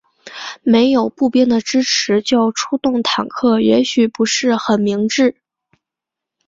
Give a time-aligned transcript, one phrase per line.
[0.63, 5.35] 没有步兵的支持就出动坦克也许不是很明智。